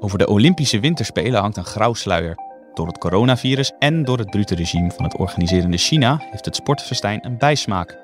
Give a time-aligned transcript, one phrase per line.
[0.00, 2.36] Over de Olympische Winterspelen hangt een grauw sluier.
[2.74, 7.26] Door het coronavirus en door het brute regime van het organiserende China heeft het sportfestijn
[7.26, 7.98] een bijsmaak.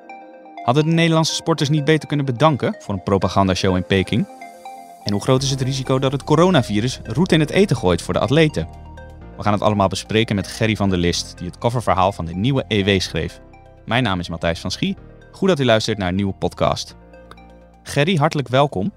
[0.63, 4.27] Hadden de Nederlandse sporters niet beter kunnen bedanken voor een propagandashow in Peking?
[5.03, 8.13] En hoe groot is het risico dat het coronavirus roet in het eten gooit voor
[8.13, 8.67] de atleten?
[9.37, 12.35] We gaan het allemaal bespreken met Gerry van der List, die het coververhaal van de
[12.35, 13.41] nieuwe EW schreef.
[13.85, 14.97] Mijn naam is Matthijs van Schie.
[15.31, 16.95] Goed dat u luistert naar een nieuwe podcast.
[17.83, 18.91] Gerry, hartelijk welkom.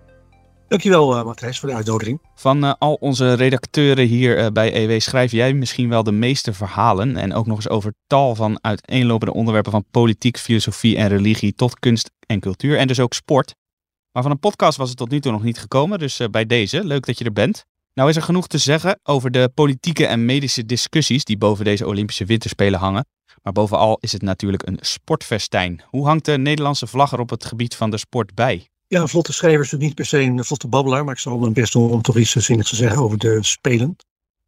[0.69, 2.21] Dankjewel uh, Matthijs voor de uitnodiging.
[2.34, 6.52] Van uh, al onze redacteuren hier uh, bij EW schrijf jij misschien wel de meeste
[6.52, 11.55] verhalen en ook nog eens over tal van uiteenlopende onderwerpen van politiek, filosofie en religie
[11.55, 13.55] tot kunst en cultuur en dus ook sport.
[14.12, 16.85] Maar van een podcast was het tot nu toe nog niet gekomen, dus bij deze,
[16.85, 17.65] leuk dat je er bent.
[17.95, 21.87] Nou is er genoeg te zeggen over de politieke en medische discussies die boven deze
[21.87, 23.07] Olympische Winterspelen hangen.
[23.43, 25.82] Maar bovenal is het natuurlijk een sportfestijn.
[25.85, 28.69] Hoe hangt de Nederlandse vlag er op het gebied van de sport bij?
[28.91, 31.52] Ja, een vlotte schrijver is niet per se een vlotte babbelaar, maar ik zal hem
[31.52, 33.96] best doen om toch iets zinnigs te zeggen over de Spelen.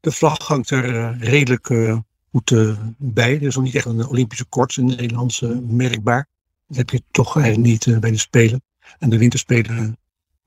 [0.00, 1.98] De vlag hangt er uh, redelijk uh,
[2.30, 3.34] goed uh, bij.
[3.34, 6.28] Er is nog niet echt een Olympische korts in Nederland merkbaar.
[6.66, 8.62] Dat heb je toch eigenlijk niet bij de Spelen.
[8.98, 9.96] En de winterspelen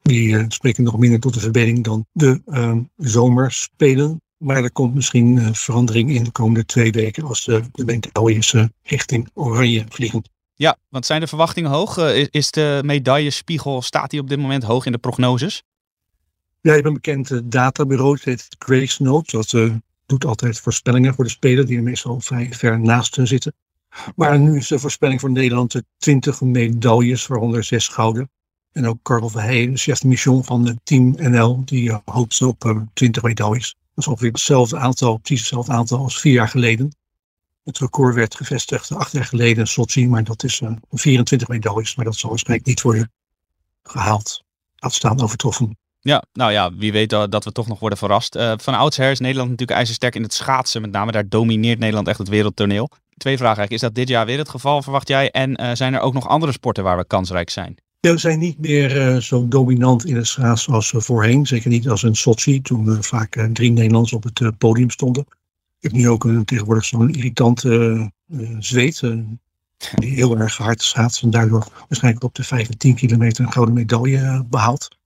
[0.01, 2.41] die spreken nog minder tot de verbetering dan de
[2.97, 4.21] zomerspelen.
[4.37, 9.29] Maar er komt misschien verandering in de komende twee weken als de, de medailles richting
[9.33, 10.23] oranje vliegen.
[10.55, 11.97] Ja, want zijn de verwachtingen hoog?
[11.97, 15.63] Uh, is de medaillespiegel, staat die op dit moment hoog in de prognoses?
[16.61, 19.35] Ja, je hebt een bekend uh, databureau, het heet Grace Note.
[19.35, 23.27] Dat uh, doet altijd voorspellingen voor de spelers die er meestal vrij ver naast hun
[23.27, 23.53] zitten.
[24.15, 28.29] Maar nu is de voorspelling voor Nederland 20 medailles, waaronder 6 gouden.
[28.71, 32.83] En ook Carl Verheyen, de chef de mission van het team NL, die hoopt op
[32.93, 33.75] 20 medailles.
[33.93, 36.95] Dat is ongeveer hetzelfde aantal, precies hetzelfde aantal als vier jaar geleden.
[37.63, 41.95] Het record werd gevestigd acht jaar geleden in Sochi, maar dat is uh, 24 medailles.
[41.95, 43.11] Maar dat zal waarschijnlijk niet worden
[43.83, 44.43] gehaald.
[44.75, 45.77] Laat staan overtroffen.
[45.99, 48.35] Ja, nou ja, wie weet dat we toch nog worden verrast.
[48.35, 50.81] Uh, van oudsher is Nederland natuurlijk ijzersterk in het schaatsen.
[50.81, 52.89] Met name daar domineert Nederland echt het wereldtoneel.
[53.17, 53.71] Twee vragen eigenlijk.
[53.71, 55.31] Is dat dit jaar weer het geval, verwacht jij?
[55.31, 57.75] En uh, zijn er ook nog andere sporten waar we kansrijk zijn?
[57.99, 61.45] Ja, we zijn niet meer uh, zo dominant in het schaatsen als voorheen.
[61.45, 65.25] Zeker niet als in Sochi, toen vaak drie Nederlanders op het podium stonden.
[65.83, 69.01] Ik heb nu ook een, tegenwoordig zo'n irritante uh, zweet.
[69.01, 69.19] Uh,
[69.95, 73.51] die heel erg hard schaatst en daardoor waarschijnlijk op de 5 en 10 kilometer een
[73.51, 74.97] gouden medaille behaalt.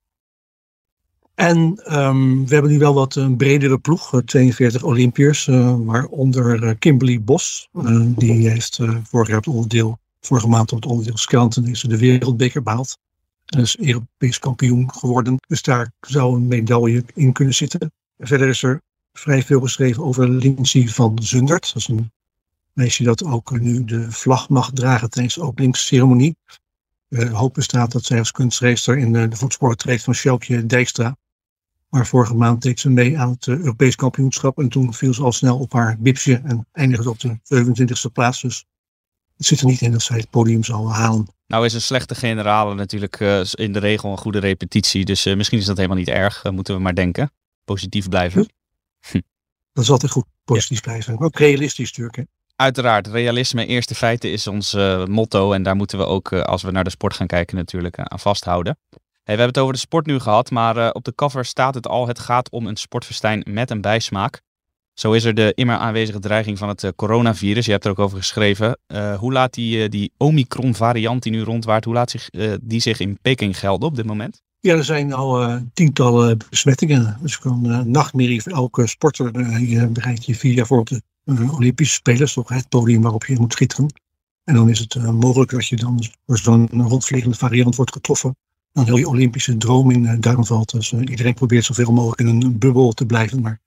[1.36, 1.58] En
[1.98, 7.70] um, we hebben nu wel wat een bredere ploeg, 42 Olympiërs, uh, waaronder Kimberly Bos.
[8.06, 12.64] die heeft vorig jaar het onderdeel, vorige maand op het onderdeel Skeleton is de wereldbeker
[12.64, 12.98] behaald.
[13.46, 15.38] En is Europees kampioen geworden.
[15.48, 17.92] Dus daar zou een medaille in kunnen zitten.
[18.18, 18.82] Verder is er
[19.20, 21.74] vrij veel geschreven over Lindsay van Zundert.
[21.74, 22.12] Dat is een
[22.74, 26.36] meisje dat ook nu de vlag mag dragen tijdens de openingsceremonie.
[27.08, 31.18] De hoop bestaat dat zij als kunstreester in de, de voetsporen treedt van Sjoukje Dijkstra.
[31.90, 34.60] Maar vorige maand deed ze mee aan het Europees kampioenschap.
[34.60, 38.42] En toen viel ze al snel op haar bipsje en eindigde op de 27e plaats.
[38.42, 38.66] Dus
[39.38, 41.28] het zit er niet in dat zij het podium zal halen.
[41.48, 45.06] Nou is een slechte generale natuurlijk uh, in de regel een goede repetitie.
[45.06, 47.32] Dus uh, misschien is dat helemaal niet erg, uh, moeten we maar denken.
[47.66, 48.48] Positief blijven.
[49.12, 49.20] Hm.
[49.74, 50.92] Dat is altijd goed, positief ja.
[50.92, 51.20] blijven.
[51.20, 52.30] Ook realistisch natuurlijk.
[52.58, 55.52] Uiteraard, realisme, eerste feiten is ons uh, motto.
[55.52, 58.06] En daar moeten we ook, uh, als we naar de sport gaan kijken, natuurlijk uh,
[58.06, 58.78] aan vasthouden.
[58.90, 61.88] Hey, we hebben het over de sport nu gehad, maar op de cover staat het
[61.88, 62.08] al.
[62.08, 64.42] Het gaat om een sportfestijn met een bijsmaak.
[64.94, 67.66] Zo is er de immer aanwezige dreiging van het coronavirus.
[67.66, 68.80] Je hebt er ook over geschreven.
[69.18, 72.30] hoe laat die, die Omicron variant die nu rondwaart, hoe laat zich,
[72.62, 74.42] die zich in Peking gelden op dit moment?
[74.68, 77.18] Ja, er zijn al uh, tientallen besmettingen.
[77.22, 79.36] Dus kan uh, nachtmerrie voor elke sporter.
[79.36, 81.02] Uh, je bereidt je via voor de
[81.52, 83.94] Olympische Spelen, toch het podium waarop je moet schitteren.
[84.44, 88.36] En dan is het mogelijk dat je dan door zo'n rondvliegende variant wordt getroffen.
[88.72, 90.72] Dan heel je Olympische droom in duim valt.
[90.72, 93.42] Dus iedereen probeert zoveel mogelijk in een bubbel te blijven.
[93.42, 93.60] Maar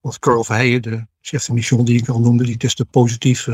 [0.00, 3.48] wat Carl Verheijen, de chef de mission die ik al noemde, die testte positief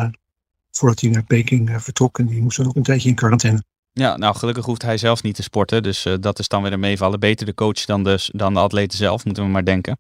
[0.71, 2.19] voordat hij naar Peking vertrok.
[2.19, 3.65] En die moest dan ook een tijdje in quarantaine.
[4.01, 5.83] Ja, nou gelukkig hoeft hij zelf niet te sporten.
[5.83, 7.21] Dus uh, dat is dan weer een meevallen.
[7.21, 9.99] Beter de coach dan de, dan de atleten zelf, moeten we maar denken.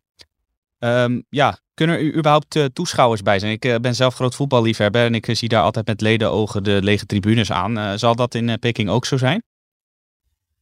[0.79, 3.53] Um, ja, kunnen er überhaupt uh, toeschouwers bij zijn?
[3.53, 7.07] Ik uh, ben zelf groot voetballiefhebber en ik zie daar altijd met ledenogen de lege
[7.07, 7.99] tribunes aan.
[7.99, 9.43] zal dat in Peking ook zo zijn?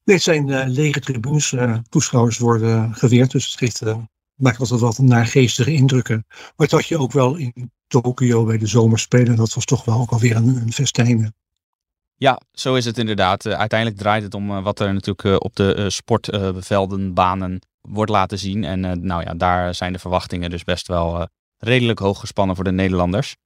[0.05, 1.55] Het zijn lege tribunes.
[1.89, 3.83] toeschouwers worden geweerd, dus het geeft,
[4.35, 6.25] maakt altijd wat naargeestige indrukken.
[6.29, 9.37] Maar dat had je ook wel in Tokio bij de zomerspelen.
[9.37, 11.35] Dat was toch wel ook alweer een, een festijn.
[12.23, 13.45] Ja, zo is het inderdaad.
[13.45, 18.11] Uh, uiteindelijk draait het om uh, wat er natuurlijk uh, op de sportvelden, banen wordt
[18.11, 18.65] laten zien.
[18.65, 21.29] En nou ja, daar zijn de verwachtingen dus best wel
[21.59, 23.37] redelijk hoog gespannen voor de Nederlanders.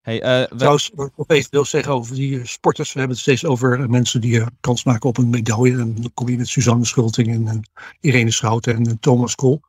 [0.00, 2.92] Hey, Trouwens, wat ik nog even wil zeggen over die sporters.
[2.92, 5.78] We hebben het steeds over mensen die kans maken op een medaille.
[5.78, 7.70] En dan kom je met Suzanne Schulting en
[8.00, 9.60] Irene Schouten en Thomas Kool.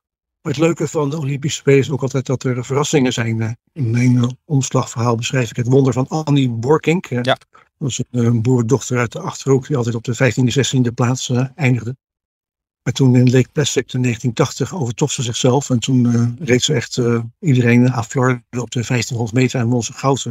[0.41, 3.57] Maar het leuke van de Olympische Spelen is ook altijd dat er verrassingen zijn.
[3.73, 7.05] In mijn omslagverhaal beschrijf ik het wonder van Annie Borkink.
[7.05, 7.21] Ja.
[7.21, 7.45] Dat
[7.77, 11.95] was een boerendochter uit de Achterhoek die altijd op de 15e, 16e plaats eindigde.
[12.83, 15.69] Maar toen in Lake Placid in 1980 overtrof ze zichzelf.
[15.69, 19.67] En toen uh, reed ze echt uh, iedereen aan Florida op de 1500 meter en
[19.67, 20.23] won ze goud.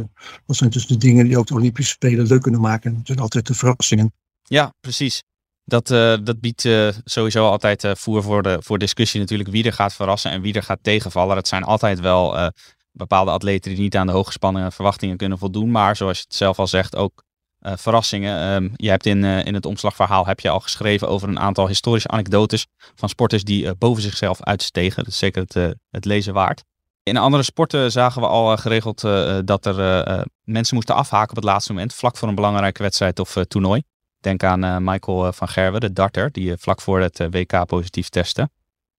[0.45, 2.93] Dat zijn dus de dingen die ook de Olympische Spelen leuk kunnen maken.
[2.93, 4.13] Dat zijn altijd de verrassingen.
[4.43, 5.23] Ja, precies.
[5.69, 6.67] Dat, uh, dat biedt
[7.03, 10.63] sowieso altijd voer voor, de, voor discussie natuurlijk wie er gaat verrassen en wie er
[10.63, 11.35] gaat tegenvallen.
[11.35, 12.51] Dat zijn altijd wel
[12.91, 14.39] bepaalde atleten die niet aan de hoge
[14.71, 15.71] verwachtingen kunnen voldoen.
[15.71, 17.23] Maar zoals je het zelf al zegt, ook
[17.59, 18.55] verrassingen.
[18.55, 22.09] Um, je hebt in, in het omslagverhaal heb je al geschreven over een aantal historische
[22.09, 25.03] anekdotes van sporters die boven zichzelf uitstegen.
[25.03, 26.63] Dat is zeker het, het lezen waard.
[27.03, 29.01] In andere sporten zagen we al geregeld
[29.45, 33.37] dat er mensen moesten afhaken op het laatste moment, vlak voor een belangrijke wedstrijd of
[33.47, 33.81] toernooi.
[34.19, 38.49] Denk aan Michael van Gerwen, de darter, die vlak voor het WK positief testte.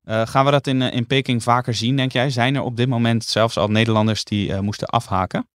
[0.05, 2.31] gaan we dat in, in Peking vaker zien, denk jij?
[2.31, 5.49] Zijn er op dit moment zelfs al Nederlanders die moesten afhaken?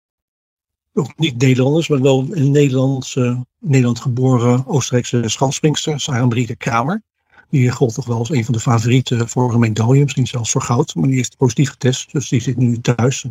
[0.95, 7.01] nog niet Nederlanders, maar wel een Nederlands, uh, Nederland geboren Oostenrijkse schanspringster, Sarah Briede Kramer.
[7.49, 10.61] Die gold toch wel als een van de favorieten voor een medaille, misschien zelfs voor
[10.61, 10.95] goud.
[10.95, 13.25] Maar die heeft positief getest, dus die zit nu thuis.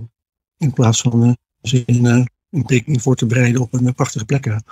[0.58, 4.64] In plaats van zich in, uh, Peking voor te bereiden op een prachtige plekken.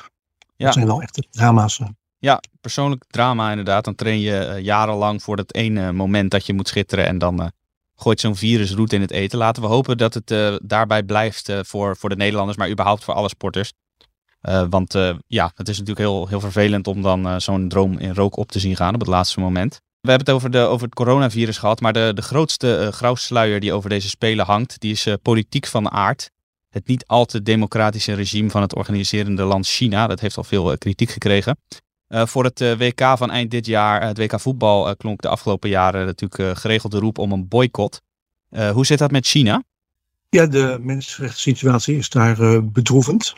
[0.62, 0.68] Ja.
[0.68, 1.80] Dat zijn wel echte drama's.
[2.18, 3.84] Ja, persoonlijk drama inderdaad.
[3.84, 7.06] Dan train je jarenlang voor dat ene moment dat je moet schitteren.
[7.06, 7.52] En dan
[7.96, 9.38] gooit zo'n virusroute in het eten.
[9.38, 13.04] Laten we hopen dat het uh, daarbij blijft uh, voor, voor de Nederlanders, maar überhaupt
[13.04, 13.72] voor alle sporters.
[14.42, 18.36] Uh, want ja, het is natuurlijk heel, heel vervelend om dan zo'n droom in rook
[18.36, 19.80] op te zien gaan op het laatste moment.
[20.00, 23.72] We hebben het over, de, over het coronavirus gehad, maar de, de grootste grauwsluier die
[23.72, 26.30] over deze Spelen hangt, die is politiek van aard.
[26.72, 30.78] Het niet al te democratische regime van het organiserende land China, dat heeft al veel
[30.78, 31.58] kritiek gekregen.
[32.08, 35.68] Uh, voor het uh, WK van eind dit jaar, het WK voetbal, klonk de afgelopen
[35.68, 38.00] jaren natuurlijk geregeld de roep om een boycott.
[38.72, 39.62] hoe zit dat met China?
[40.28, 43.34] Ja, de mensenrechten situatie is daar bedroevend.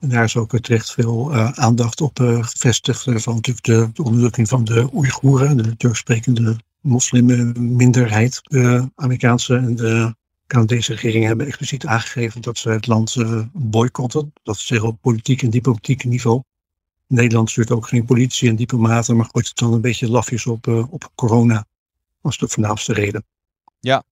[0.00, 4.64] En daar is ook terecht veel aandacht op gevestigd van natuurlijk de, de, onderdrukking van
[4.64, 8.40] de Oeigoeren, de Turksprekende moslimminderheid.
[8.42, 10.14] De Amerikaanse en de
[10.46, 13.16] Canadese regering hebben expliciet aangegeven dat ze het land
[13.52, 14.32] boycotten.
[14.42, 16.42] Dat is op politiek en diplomatiek niveau.
[17.06, 20.66] Nederland stuurt ook geen politie en diplomaten, maar gooit het dan een beetje lafjes op,
[20.66, 21.66] uh, op corona.
[22.20, 23.24] als de voornaamste reden.
[23.80, 24.04] Ja,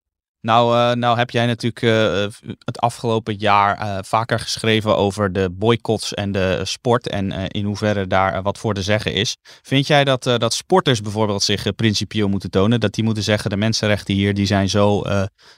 [0.43, 6.15] nou, uh, nou heb jij natuurlijk uh, het afgelopen jaar vaker geschreven over de boycotts
[6.15, 9.37] en de sport en in hoeverre daar wat voor te zeggen is.
[9.43, 12.81] Vind jij dat, dat sporters bijvoorbeeld zich principieel moeten tonen?
[12.81, 15.03] Dat die moeten zeggen de mensenrechten hier die zijn zo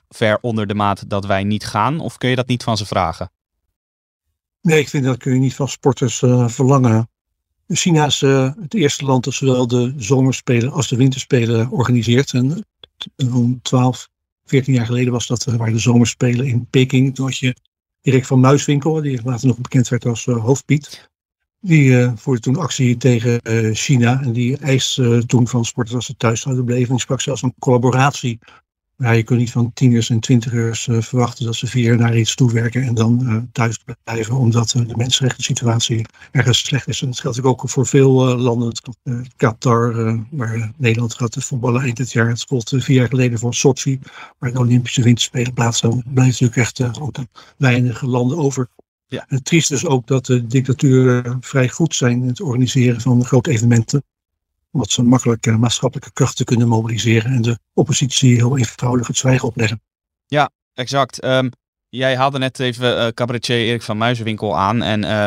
[0.09, 2.01] ver onder de maat dat wij niet gaan?
[2.01, 3.31] Of kun je dat niet van ze vragen?
[4.61, 7.09] Nee, ik vind dat kun je niet van sporters verlangen.
[7.69, 12.33] China is het eerste land dat zowel de zomerspelen als de winterspelen organiseert.
[12.33, 12.65] En
[13.33, 14.09] om 12,
[14.45, 17.15] 14 jaar geleden was dat, uh, waren de zomerspelen in Peking.
[17.15, 17.57] Toen had je
[18.01, 21.11] Dirk van Muiswinkel, die later nog bekend werd als uh, hoofdpiet.
[21.61, 23.41] Die voerde toen actie tegen
[23.75, 24.23] China.
[24.23, 26.93] En die eiste toen van sporters dat ze thuis zouden blijven.
[26.93, 28.39] En sprak zelfs een collaboratie
[28.97, 32.35] ja, je kunt niet van tieners en twintigers uh, verwachten dat ze vier naar iets
[32.35, 37.03] toewerken en dan uh, thuis blijven, omdat uh, de mensenrechten situatie ergens slecht is.
[37.03, 38.73] En dat geldt ook voor veel landen.
[39.37, 39.95] Qatar,
[40.31, 42.29] waar Nederland gaat voetballen eind dit jaar.
[42.29, 44.01] Het speelt vier jaar geleden voor Sochi,
[44.39, 46.03] waar de Olympische Winterspelen plaatsvinden.
[46.15, 47.17] Blijven natuurlijk echt ook
[47.57, 48.69] weinige landen over.
[49.07, 49.25] Ja.
[49.29, 53.25] En het triest is ook dat de dictaturen vrij goed zijn in het organiseren van
[53.25, 54.03] grote evenementen
[54.75, 59.49] omdat ze makkelijk uh, maatschappelijke krachten kunnen mobiliseren en de oppositie heel eenvoudig het zwijgen
[59.49, 59.83] opleggen.
[60.27, 61.25] Ja, exact.
[61.25, 61.51] Um,
[61.89, 64.83] jij haalde net even uh, cabaretier Erik van Muizenwinkel aan.
[64.83, 65.27] En uh,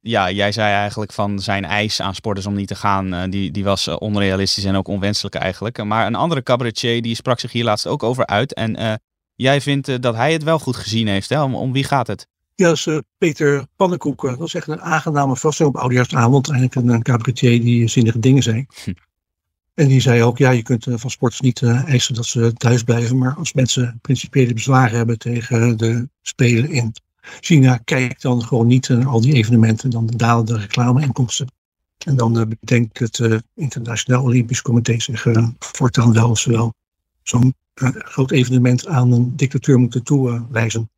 [0.00, 3.50] ja, jij zei eigenlijk van zijn eis aan sporters om niet te gaan, uh, die,
[3.50, 5.84] die was onrealistisch en ook onwenselijk eigenlijk.
[5.84, 8.54] Maar een andere cabaretier die sprak zich hier laatst ook over uit.
[8.54, 9.00] En
[9.34, 11.28] jij vindt dat hij het wel goed gezien heeft.
[11.28, 11.42] Hè?
[11.42, 12.26] Om wie gaat het?
[12.62, 14.22] Ja, dat is uh, Peter Pannenkoek.
[14.22, 16.50] Dat is echt een aangename verrassing op oudejaarsavond.
[16.50, 18.66] Eigenlijk een, een cabaretier die zinnige dingen zei.
[18.84, 18.92] Hm.
[19.74, 23.18] En die zei ook, ja, je kunt van sporters niet eisen dat ze thuis blijven.
[23.18, 26.92] Maar als mensen principiële bezwaren hebben tegen de Spelen in
[27.40, 29.90] China, kijk dan gewoon niet naar al die evenementen.
[29.90, 31.46] Dan dalen de reclameinkomsten.
[32.06, 35.26] En dan bedenkt het Internationaal Olympisch Comité zich
[35.58, 36.74] voortaan wel zowel
[37.22, 40.90] zo'n groot evenement aan een dictatuur moeten toewijzen.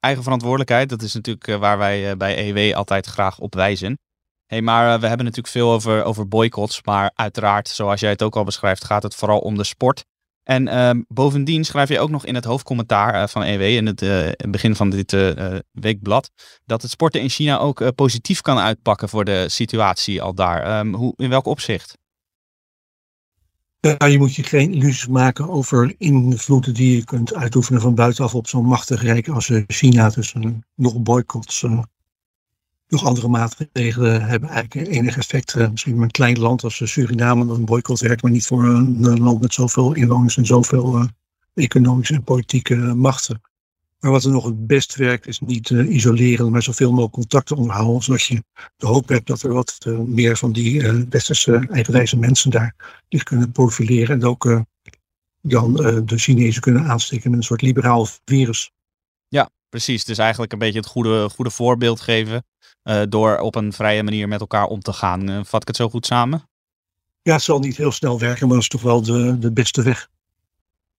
[0.00, 0.88] Eigen verantwoordelijkheid.
[0.88, 3.98] Dat is natuurlijk eh, waar wij eh, bij EW altijd graag op wijzen.
[4.46, 6.82] Hey, maar eh, we hebben natuurlijk veel over, over boycotts.
[6.84, 10.04] Maar uiteraard, zoals jij het ook al beschrijft, gaat het vooral om de sport.
[10.42, 14.00] En ehm, bovendien schrijf je ook nog in het hoofdcommentaar van EW in het
[14.50, 15.16] begin van dit
[15.70, 16.30] weekblad
[16.64, 20.78] dat het sporten in China ook positief kan uitpakken voor de situatie al daar.
[20.78, 21.99] Um, hoe, in welk opzicht?
[23.80, 28.48] Je moet je geen illusies maken over invloeden die je kunt uitoefenen van buitenaf op
[28.48, 30.08] zo'n machtig rijk als China.
[30.08, 30.34] Dus
[30.74, 31.66] nog boycotts,
[32.88, 35.70] nog andere maatregelen hebben eigenlijk enig effect.
[35.70, 39.40] Misschien een klein land als Suriname dat een boycott werkt, maar niet voor een, land
[39.40, 41.06] met zoveel inwoners en zoveel
[41.54, 43.40] economische en politieke machten.
[44.00, 47.56] Maar wat er nog het best werkt, is niet uh, isoleren, maar zoveel mogelijk contacten
[47.56, 48.02] onderhouden.
[48.02, 48.44] Zodat je
[48.76, 53.52] de hoop hebt dat er wat meer van die westerse eigenwijze mensen daar zich kunnen
[53.52, 54.20] profileren.
[54.20, 54.64] En ook
[55.42, 58.72] dan de Chinezen kunnen aansteken met een soort liberaal virus.
[59.28, 60.04] Ja, precies.
[60.04, 62.44] Dus eigenlijk een beetje het goede, goede voorbeeld geven.
[62.84, 65.30] Uh, door op een vrije manier met elkaar om te gaan.
[65.30, 66.48] Uh, vat ik het zo goed samen?
[67.22, 69.82] Ja, het zal niet heel snel werken, maar dat is toch wel de, de beste
[69.82, 70.08] weg.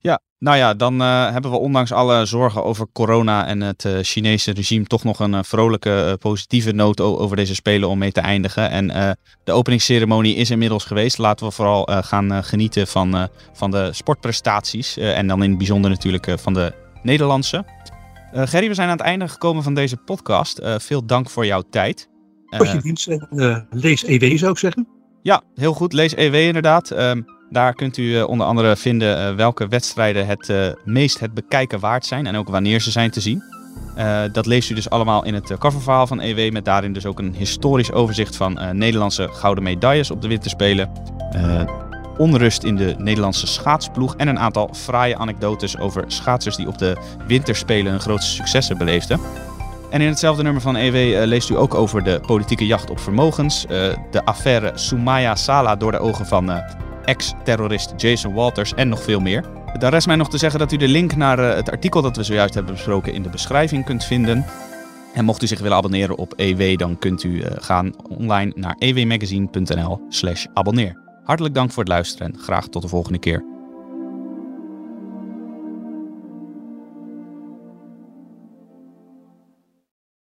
[0.01, 4.51] Ja, nou ja, dan uh, hebben we ondanks alle zorgen over corona en het Chinese
[4.51, 8.70] regime toch nog een vrolijke, positieve noot over deze spelen om mee te eindigen.
[8.70, 11.17] En de openingsceremonie is inmiddels geweest.
[11.17, 14.98] Laten we vooral gaan genieten van, van de sportprestaties.
[14.98, 17.65] en dan in het bijzonder natuurlijk van de Nederlandse.
[18.34, 20.62] Gerry, we zijn aan het einde gekomen van deze podcast.
[20.77, 22.10] Veel dank voor jouw tijd.
[22.50, 24.88] Tot je dienst en lees EW zou ik zeggen.
[25.22, 25.93] Ja, heel goed.
[25.93, 26.91] Lees EW inderdaad.
[26.91, 32.05] Um, daar kunt u uh, onder andere vinden welke wedstrijden het meest het bekijken waard
[32.05, 33.43] zijn en ook wanneer ze zijn te zien.
[34.31, 37.34] dat leest u dus allemaal in het coververhaal van EW met daarin dus ook een
[37.34, 40.89] historisch overzicht van Nederlandse gouden medailles op de winterspelen
[42.17, 46.98] onrust in de Nederlandse schaatsploeg en een aantal fraaie anekdotes over schaatsers die op de
[47.27, 49.20] winterspelen hun grootste successen beleefden.
[49.89, 53.65] En in hetzelfde nummer van EW leest u ook over de politieke jacht op vermogens,
[54.12, 56.62] de affaire Sumaya Sala door de ogen van
[57.05, 59.43] ex-terrorist Jason Walters en nog veel meer.
[59.79, 62.24] Dan rest mij nog te zeggen dat u de link naar het artikel dat we
[62.24, 64.46] zojuist hebben besproken in de beschrijving kunt vinden.
[65.13, 70.05] En mocht u zich willen abonneren op EW, dan kunt u gaan online naar ewmagazine.nl
[70.10, 71.00] slash abonneer.
[71.24, 73.50] Hartelijk dank voor het luisteren en graag tot de volgende keer.